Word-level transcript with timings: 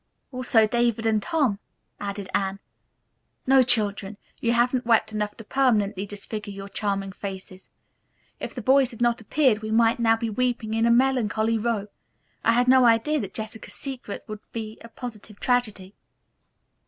"Also 0.31 0.65
David 0.65 1.05
and 1.05 1.21
Tom," 1.21 1.59
added 1.99 2.27
Anne. 2.33 2.57
"No, 3.45 3.61
children, 3.61 4.17
you 4.39 4.53
haven't 4.53 4.83
wept 4.83 5.11
enough 5.13 5.37
to 5.37 5.43
permanently 5.43 6.07
disfigure 6.07 6.51
your 6.51 6.67
charming 6.69 7.11
faces. 7.11 7.69
If 8.39 8.55
the 8.55 8.63
boys 8.63 8.89
had 8.89 8.99
not 9.01 9.21
appeared 9.21 9.59
we 9.61 9.69
might 9.69 9.99
now 9.99 10.17
be 10.17 10.27
weeping 10.31 10.73
in 10.73 10.87
a 10.87 10.91
melancholy 10.91 11.59
row. 11.59 11.85
I 12.43 12.53
had 12.53 12.67
no 12.67 12.83
idea 12.85 13.19
that 13.19 13.35
Jessica's 13.35 13.75
secret 13.75 14.23
was 14.25 14.39
to 14.39 14.45
be 14.51 14.79
a 14.81 14.89
positive 14.89 15.39
tragedy." 15.39 15.93